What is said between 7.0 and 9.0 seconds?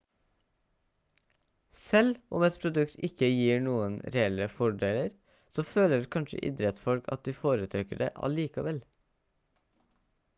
at de foretrekker det allikevel